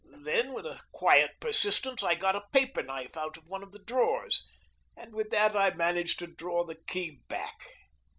[0.23, 4.43] Then with quiet persistence I got a paper knife out of one of the drawers,
[4.97, 7.59] and with that I managed to draw the key back.